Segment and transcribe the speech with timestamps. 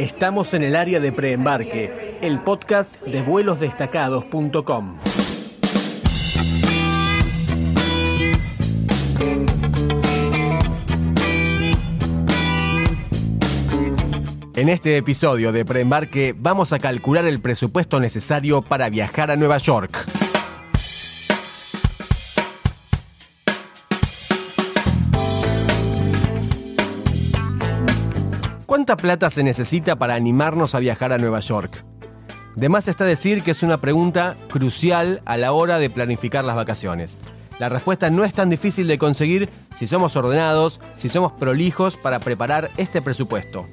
[0.00, 4.96] Estamos en el área de preembarque, el podcast de vuelosdestacados.com.
[14.54, 19.58] En este episodio de Preembarque vamos a calcular el presupuesto necesario para viajar a Nueva
[19.58, 20.19] York.
[28.80, 31.84] ¿Cuánta plata se necesita para animarnos a viajar a Nueva York?
[32.56, 36.56] De más está decir que es una pregunta crucial a la hora de planificar las
[36.56, 37.18] vacaciones.
[37.58, 42.20] La respuesta no es tan difícil de conseguir si somos ordenados, si somos prolijos para
[42.20, 43.66] preparar este presupuesto.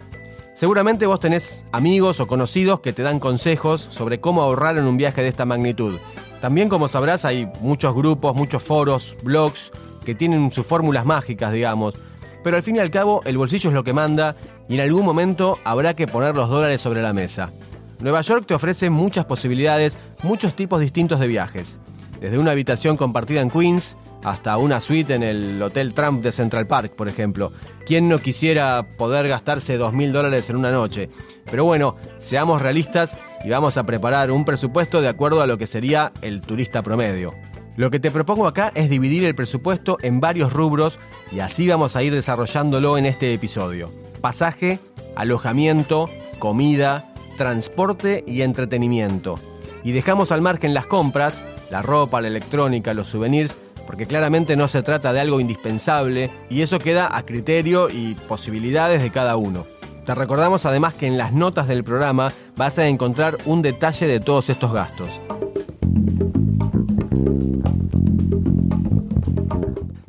[0.54, 4.98] Seguramente vos tenés amigos o conocidos que te dan consejos sobre cómo ahorrar en un
[4.98, 6.00] viaje de esta magnitud.
[6.42, 9.72] También como sabrás hay muchos grupos, muchos foros, blogs
[10.04, 11.96] que tienen sus fórmulas mágicas, digamos.
[12.44, 14.36] Pero al fin y al cabo el bolsillo es lo que manda
[14.70, 17.52] y en algún momento habrá que poner los dólares sobre la mesa.
[18.00, 21.80] Nueva York te ofrece muchas posibilidades, muchos tipos distintos de viajes.
[22.20, 26.68] Desde una habitación compartida en Queens, hasta una suite en el Hotel Trump de Central
[26.68, 27.52] Park, por ejemplo.
[27.86, 31.10] ¿Quién no quisiera poder gastarse dos mil dólares en una noche?
[31.50, 35.68] Pero bueno, seamos realistas y vamos a preparar un presupuesto de acuerdo a lo que
[35.68, 37.34] sería el turista promedio.
[37.78, 41.00] Lo que te propongo acá es dividir el presupuesto en varios rubros
[41.32, 44.07] y así vamos a ir desarrollándolo en este episodio.
[44.22, 44.80] Pasaje,
[45.16, 49.40] alojamiento, comida, transporte y entretenimiento.
[49.84, 54.68] Y dejamos al margen las compras, la ropa, la electrónica, los souvenirs, porque claramente no
[54.68, 59.66] se trata de algo indispensable y eso queda a criterio y posibilidades de cada uno.
[60.06, 64.20] Te recordamos además que en las notas del programa vas a encontrar un detalle de
[64.20, 65.10] todos estos gastos.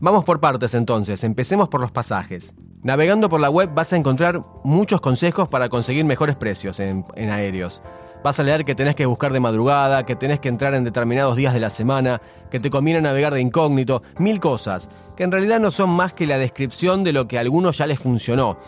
[0.01, 2.55] Vamos por partes entonces, empecemos por los pasajes.
[2.83, 7.83] Navegando por la web vas a encontrar muchos consejos para conseguir mejores precios en, aéreos.
[8.23, 11.37] Vas a leer que tenés que buscar de madrugada, que tenés que entrar en determinados
[11.37, 15.59] días de la semana, que te conviene navegar de incógnito, mil cosas, que en realidad
[15.59, 18.59] no son más que la descripción de lo que a algunos ya les funcionó.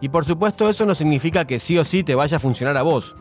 [0.00, 2.82] Y por supuesto eso no significa que sí o sí te vaya a funcionar a
[2.82, 3.14] vos.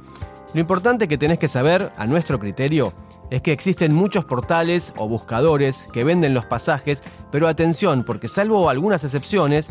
[0.56, 2.94] Lo importante que tenés que saber, a nuestro criterio,
[3.30, 8.70] es que existen muchos portales o buscadores que venden los pasajes, pero atención, porque salvo
[8.70, 9.70] algunas excepciones,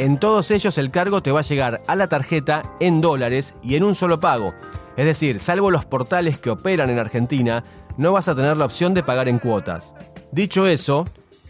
[0.00, 3.74] en todos ellos el cargo te va a llegar a la tarjeta en dólares y
[3.74, 4.54] en un solo pago.
[4.96, 7.62] Es decir, salvo los portales que operan en Argentina,
[7.98, 9.94] no vas a tener la opción de pagar en cuotas.
[10.32, 11.04] Dicho eso,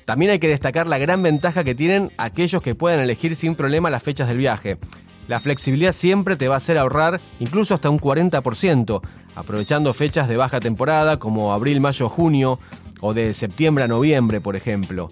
[0.04, 3.88] también hay que destacar la gran ventaja que tienen aquellos que pueden elegir sin problema
[3.88, 4.78] las fechas del viaje.
[5.28, 9.00] La flexibilidad siempre te va a hacer ahorrar incluso hasta un 40%,
[9.36, 12.58] aprovechando fechas de baja temporada como abril, mayo, junio
[13.00, 15.08] o de septiembre a noviembre, por ejemplo.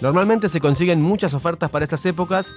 [0.00, 2.52] Normalmente se consiguen muchas ofertas para esas épocas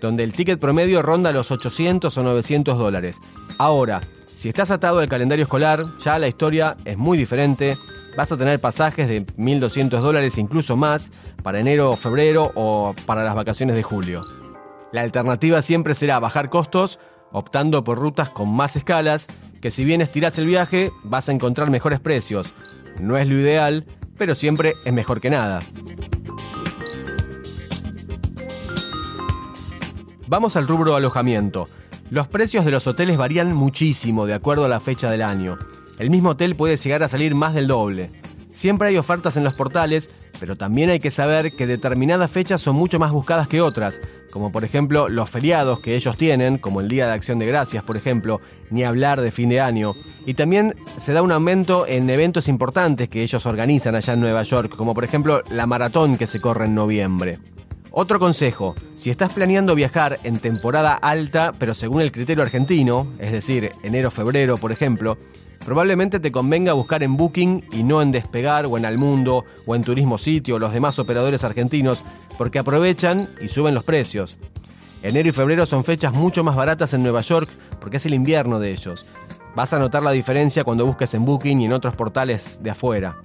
[0.00, 3.20] donde el ticket promedio ronda los 800 o 900 dólares.
[3.58, 4.00] Ahora,
[4.36, 7.76] si estás atado al calendario escolar, ya la historia es muy diferente.
[8.16, 11.10] Vas a tener pasajes de 1.200 dólares, incluso más,
[11.42, 14.22] para enero o febrero o para las vacaciones de julio.
[14.92, 16.98] La alternativa siempre será bajar costos,
[17.32, 19.26] optando por rutas con más escalas,
[19.60, 22.48] que si bien estirás el viaje, vas a encontrar mejores precios.
[22.98, 23.84] No es lo ideal,
[24.16, 25.60] pero siempre es mejor que nada.
[30.30, 31.66] Vamos al rubro alojamiento.
[32.08, 35.58] Los precios de los hoteles varían muchísimo de acuerdo a la fecha del año.
[35.98, 38.12] El mismo hotel puede llegar a salir más del doble.
[38.52, 40.08] Siempre hay ofertas en los portales,
[40.38, 44.52] pero también hay que saber que determinadas fechas son mucho más buscadas que otras, como
[44.52, 47.96] por ejemplo los feriados que ellos tienen, como el Día de Acción de Gracias, por
[47.96, 48.40] ejemplo,
[48.70, 49.96] ni hablar de fin de año.
[50.26, 54.44] Y también se da un aumento en eventos importantes que ellos organizan allá en Nueva
[54.44, 57.40] York, como por ejemplo la maratón que se corre en noviembre.
[57.92, 63.32] Otro consejo, si estás planeando viajar en temporada alta, pero según el criterio argentino, es
[63.32, 65.18] decir, enero-febrero por ejemplo,
[65.64, 69.82] probablemente te convenga buscar en Booking y no en Despegar o en Almundo o en
[69.82, 72.04] Turismo Sitio o los demás operadores argentinos,
[72.38, 74.36] porque aprovechan y suben los precios.
[75.02, 77.48] Enero y febrero son fechas mucho más baratas en Nueva York
[77.80, 79.04] porque es el invierno de ellos.
[79.56, 83.16] Vas a notar la diferencia cuando busques en Booking y en otros portales de afuera.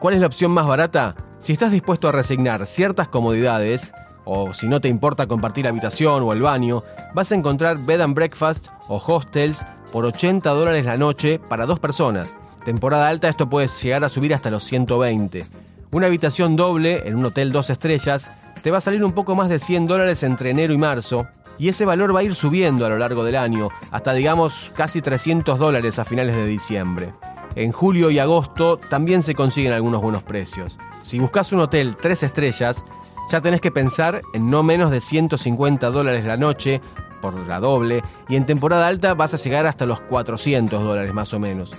[0.00, 1.14] ¿Cuál es la opción más barata?
[1.38, 3.92] Si estás dispuesto a resignar ciertas comodidades,
[4.24, 6.82] o si no te importa compartir habitación o el baño,
[7.12, 9.62] vas a encontrar bed and breakfast o hostels
[9.92, 12.34] por 80 dólares la noche para dos personas.
[12.64, 15.44] Temporada alta esto puede llegar a subir hasta los 120.
[15.92, 18.30] Una habitación doble en un hotel dos estrellas
[18.62, 21.26] te va a salir un poco más de 100 dólares entre enero y marzo,
[21.58, 25.02] y ese valor va a ir subiendo a lo largo del año, hasta digamos casi
[25.02, 27.12] 300 dólares a finales de diciembre.
[27.56, 30.78] En julio y agosto también se consiguen algunos buenos precios.
[31.02, 32.84] Si buscas un hotel tres estrellas,
[33.30, 36.80] ya tenés que pensar en no menos de 150 dólares la noche
[37.20, 41.34] por la doble, y en temporada alta vas a llegar hasta los 400 dólares más
[41.34, 41.70] o menos.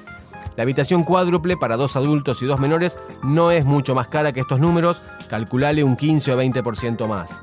[0.55, 4.41] La habitación cuádruple para dos adultos y dos menores no es mucho más cara que
[4.41, 7.41] estos números, calculale un 15 o 20% más.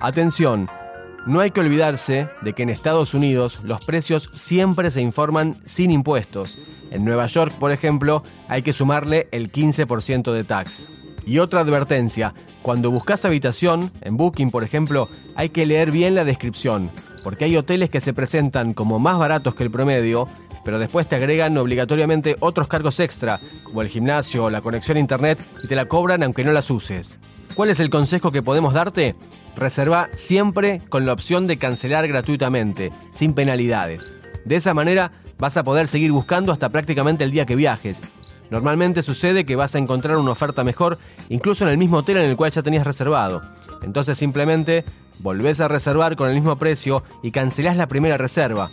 [0.00, 0.68] Atención,
[1.26, 5.90] no hay que olvidarse de que en Estados Unidos los precios siempre se informan sin
[5.90, 6.58] impuestos.
[6.90, 10.88] En Nueva York, por ejemplo, hay que sumarle el 15% de tax.
[11.26, 12.32] Y otra advertencia,
[12.62, 16.90] cuando buscas habitación, en Booking por ejemplo, hay que leer bien la descripción,
[17.22, 20.28] porque hay hoteles que se presentan como más baratos que el promedio,
[20.64, 25.00] pero después te agregan obligatoriamente otros cargos extra, como el gimnasio o la conexión a
[25.00, 27.18] internet, y te la cobran aunque no las uses.
[27.58, 29.16] ¿Cuál es el consejo que podemos darte?
[29.56, 34.14] Reserva siempre con la opción de cancelar gratuitamente, sin penalidades.
[34.44, 38.02] De esa manera vas a poder seguir buscando hasta prácticamente el día que viajes.
[38.52, 40.98] Normalmente sucede que vas a encontrar una oferta mejor
[41.30, 43.42] incluso en el mismo hotel en el cual ya tenías reservado.
[43.82, 44.84] Entonces simplemente
[45.18, 48.70] volvés a reservar con el mismo precio y cancelás la primera reserva.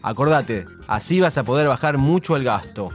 [0.00, 2.90] Acordate, así vas a poder bajar mucho el gasto.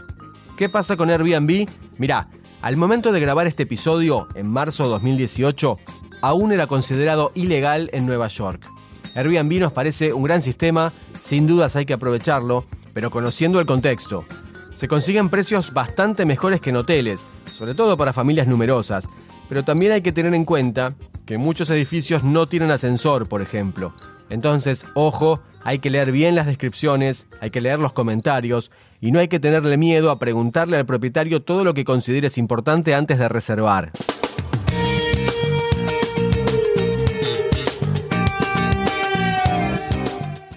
[0.56, 1.68] ¿Qué pasa con Airbnb?
[1.98, 2.30] Mirá,
[2.64, 5.78] al momento de grabar este episodio, en marzo de 2018,
[6.22, 8.66] aún era considerado ilegal en Nueva York.
[9.16, 12.64] Airbnb nos parece un gran sistema, sin dudas hay que aprovecharlo,
[12.94, 14.24] pero conociendo el contexto.
[14.76, 19.10] Se consiguen precios bastante mejores que en hoteles, sobre todo para familias numerosas,
[19.50, 20.96] pero también hay que tener en cuenta
[21.26, 23.94] que muchos edificios no tienen ascensor, por ejemplo.
[24.30, 28.72] Entonces, ojo, hay que leer bien las descripciones, hay que leer los comentarios
[29.04, 32.96] y no hay que tenerle miedo a preguntarle al propietario todo lo que consideres importante
[32.96, 33.92] antes de reservar.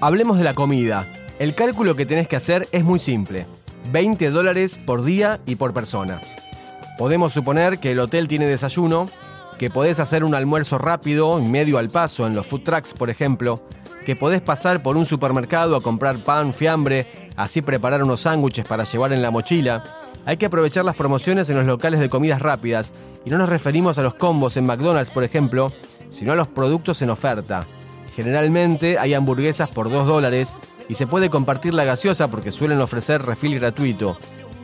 [0.01, 1.05] Hablemos de la comida.
[1.41, 3.47] El cálculo que tenés que hacer es muy simple.
[3.91, 6.21] 20 dólares por día y por persona.
[6.99, 9.09] Podemos suponer que el hotel tiene desayuno,
[9.59, 13.11] que podés hacer un almuerzo rápido y medio al paso en los food trucks, por
[13.11, 13.61] ejemplo,
[14.07, 18.85] que podés pasar por un supermercado a comprar pan, fiambre, así preparar unos sándwiches para
[18.85, 19.83] llevar en la mochila.
[20.25, 22.93] Hay que aprovechar las promociones en los locales de comidas rápidas
[23.25, 25.73] y no nos referimos a los combos en McDonald's, por ejemplo,
[26.11, 27.65] sino a los productos en oferta.
[28.15, 30.57] Generalmente hay hamburguesas por 2 dólares
[30.89, 34.17] y se puede compartir la gaseosa porque suelen ofrecer refil gratuito.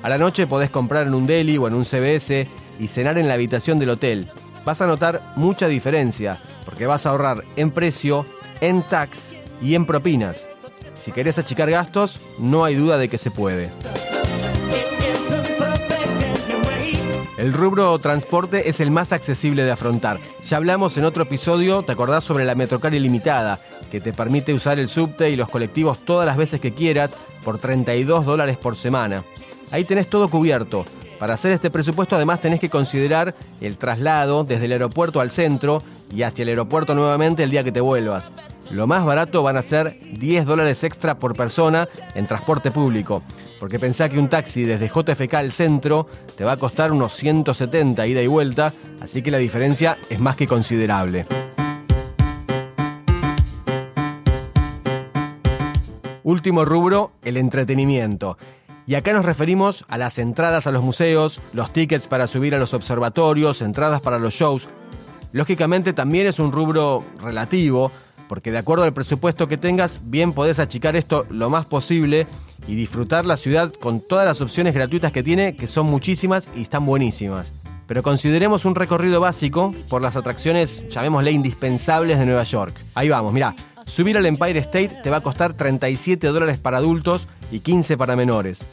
[0.04, 2.46] A la noche podés comprar en un deli o en un CBS
[2.78, 4.30] y cenar en la habitación del hotel.
[4.64, 8.24] Vas a notar mucha diferencia porque vas a ahorrar en precio,
[8.62, 10.48] en tax y en propinas.
[10.94, 13.70] Si querés achicar gastos, no hay duda de que se puede.
[17.36, 20.20] El rubro transporte es el más accesible de afrontar.
[20.48, 23.58] Ya hablamos en otro episodio, ¿te acordás sobre la Metrocar ilimitada?
[23.90, 27.58] Que te permite usar el subte y los colectivos todas las veces que quieras por
[27.58, 29.24] 32 dólares por semana.
[29.72, 30.86] Ahí tenés todo cubierto.
[31.18, 35.82] Para hacer este presupuesto además tenés que considerar el traslado desde el aeropuerto al centro
[36.14, 38.30] y hacia el aeropuerto nuevamente el día que te vuelvas.
[38.70, 43.22] Lo más barato van a ser 10 dólares extra por persona en transporte público.
[43.58, 48.06] Porque pensá que un taxi desde JFK al centro te va a costar unos 170
[48.06, 51.26] ida y vuelta, así que la diferencia es más que considerable.
[56.24, 58.38] Último rubro, el entretenimiento.
[58.86, 62.58] Y acá nos referimos a las entradas a los museos, los tickets para subir a
[62.58, 64.68] los observatorios, entradas para los shows.
[65.32, 67.90] Lógicamente también es un rubro relativo,
[68.28, 72.26] porque de acuerdo al presupuesto que tengas, bien podés achicar esto lo más posible
[72.66, 76.62] y disfrutar la ciudad con todas las opciones gratuitas que tiene, que son muchísimas y
[76.62, 77.52] están buenísimas.
[77.86, 82.74] Pero consideremos un recorrido básico por las atracciones, llamémosle indispensables de Nueva York.
[82.94, 83.54] Ahí vamos, mira,
[83.86, 88.16] subir al Empire State te va a costar 37 dólares para adultos y 15 para
[88.16, 88.66] menores.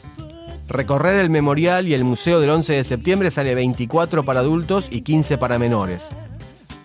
[0.68, 5.00] Recorrer el memorial y el museo del 11 de septiembre sale 24 para adultos y
[5.00, 6.10] 15 para menores.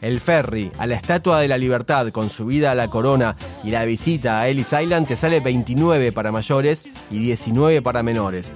[0.01, 3.85] El ferry a la Estatua de la Libertad con subida a la corona y la
[3.85, 8.51] visita a Ellis Island te sale 29 para mayores y 19 para menores.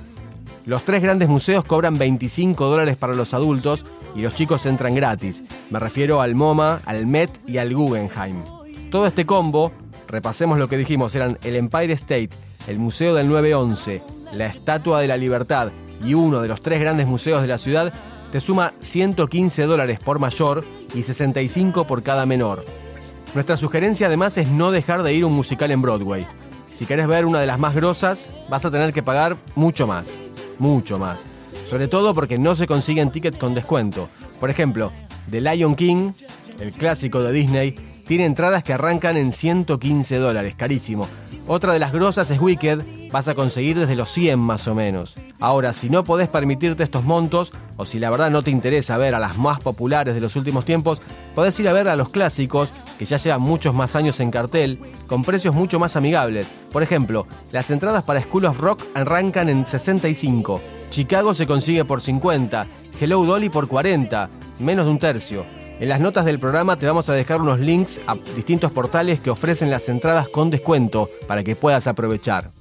[0.66, 5.44] Los tres grandes museos cobran 25 dólares para los adultos y los chicos entran gratis.
[5.70, 8.44] Me refiero al MoMA, al Met y al Guggenheim.
[8.92, 9.72] Todo este combo,
[10.08, 12.30] repasemos lo que dijimos, eran el Empire State,
[12.68, 14.04] el Museo del 911,
[14.34, 15.72] la Estatua de la Libertad
[16.04, 17.94] y uno de los tres grandes museos de la ciudad,
[18.32, 22.66] te suma 115 dólares por mayor y 65 por cada menor.
[23.34, 26.26] Nuestra sugerencia además es no dejar de ir a un musical en Broadway.
[26.74, 30.18] Si querés ver una de las más grosas, vas a tener que pagar mucho más,
[30.58, 31.26] mucho más.
[31.70, 34.10] Sobre todo porque no se consiguen tickets con descuento.
[34.40, 34.92] Por ejemplo,
[35.30, 36.14] The Lion King,
[36.60, 37.76] el clásico de Disney,
[38.08, 41.08] tiene entradas que arrancan en 115 dólares, carísimo.
[41.48, 42.80] Otra de las grosas es Wicked,
[43.12, 45.16] vas a conseguir desde los 100 más o menos.
[45.40, 49.16] Ahora, si no podés permitirte estos montos, o si la verdad no te interesa ver
[49.16, 51.02] a las más populares de los últimos tiempos,
[51.36, 54.80] podés ir a ver a los clásicos, que ya llevan muchos más años en cartel,
[55.08, 56.54] con precios mucho más amigables.
[56.72, 62.02] Por ejemplo, las entradas para School of Rock arrancan en 65, Chicago se consigue por
[62.02, 62.66] 50,
[63.00, 65.46] Hello Dolly por 40, menos de un tercio.
[65.80, 69.30] En las notas del programa te vamos a dejar unos links a distintos portales que
[69.30, 72.52] ofrecen las entradas con descuento para que puedas aprovechar.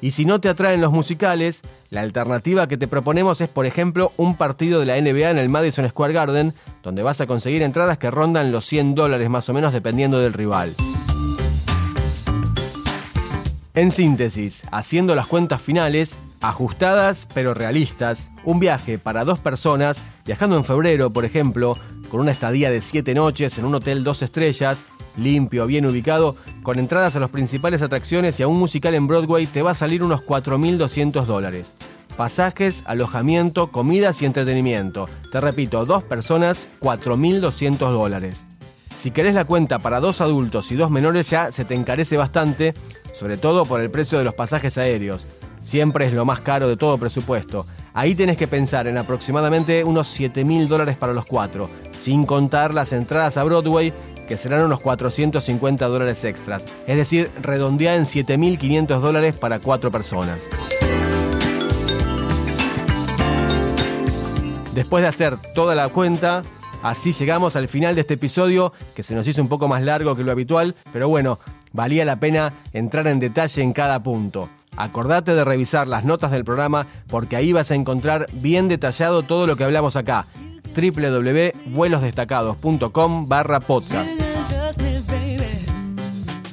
[0.00, 4.12] Y si no te atraen los musicales, la alternativa que te proponemos es, por ejemplo,
[4.16, 7.98] un partido de la NBA en el Madison Square Garden, donde vas a conseguir entradas
[7.98, 10.74] que rondan los 100 dólares más o menos dependiendo del rival.
[13.74, 20.56] En síntesis, haciendo las cuentas finales, ajustadas pero realistas, un viaje para dos personas, viajando
[20.56, 21.76] en febrero, por ejemplo,
[22.10, 24.84] con una estadía de 7 noches en un hotel dos estrellas,
[25.16, 29.46] limpio, bien ubicado, con entradas a las principales atracciones y a un musical en Broadway,
[29.46, 31.74] te va a salir unos 4.200 dólares.
[32.16, 35.08] Pasajes, alojamiento, comidas y entretenimiento.
[35.32, 38.44] Te repito, dos personas, 4.200 dólares.
[38.94, 42.74] Si querés la cuenta para dos adultos y dos menores ya se te encarece bastante,
[43.14, 45.26] sobre todo por el precio de los pasajes aéreos.
[45.62, 47.66] Siempre es lo más caro de todo presupuesto.
[47.92, 52.72] Ahí tenés que pensar en aproximadamente unos 7 mil dólares para los cuatro, sin contar
[52.72, 53.92] las entradas a Broadway,
[54.28, 56.66] que serán unos 450 dólares extras.
[56.86, 60.48] Es decir, redondea en 7.500 dólares para cuatro personas.
[64.72, 66.42] Después de hacer toda la cuenta,
[66.84, 70.14] así llegamos al final de este episodio, que se nos hizo un poco más largo
[70.14, 71.40] que lo habitual, pero bueno,
[71.72, 74.48] valía la pena entrar en detalle en cada punto.
[74.80, 79.46] Acordate de revisar las notas del programa porque ahí vas a encontrar bien detallado todo
[79.46, 80.24] lo que hablamos acá.
[80.74, 84.18] www.vuelosdestacados.com barra podcast.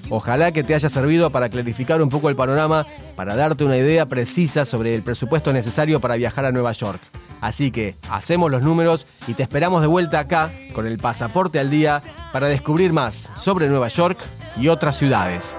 [0.10, 4.06] Ojalá que te haya servido para clarificar un poco el panorama, para darte una idea
[4.06, 7.00] precisa sobre el presupuesto necesario para viajar a Nueva York.
[7.40, 11.70] Así que hacemos los números y te esperamos de vuelta acá con el pasaporte al
[11.70, 12.02] día
[12.34, 14.20] para descubrir más sobre Nueva York
[14.58, 15.58] y otras ciudades.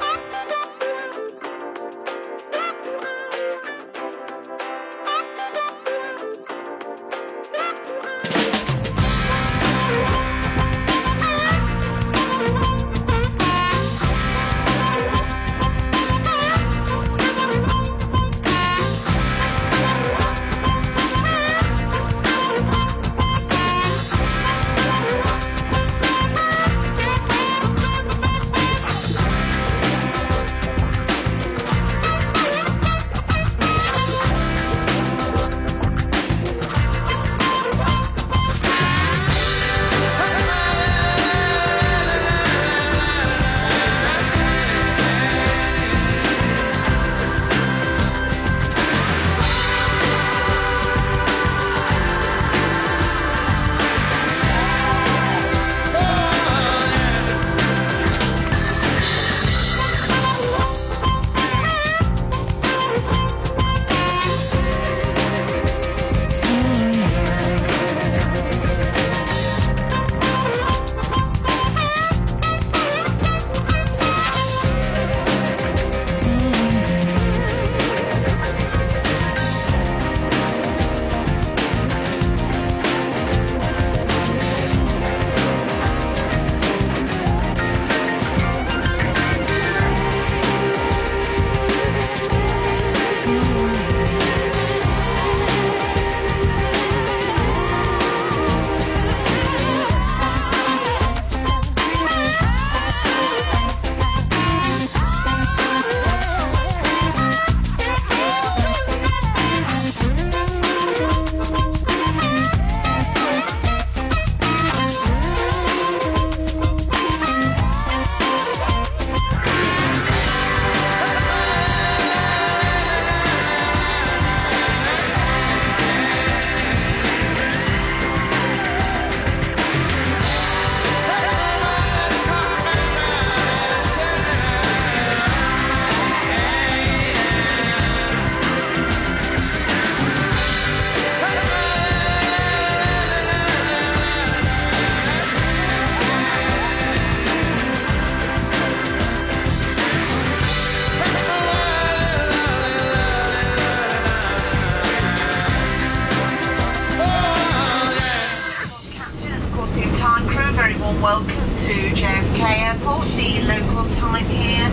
[161.09, 163.09] JFK Airport.
[163.17, 164.69] The local time here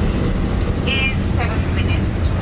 [0.85, 2.34] is 7 minutes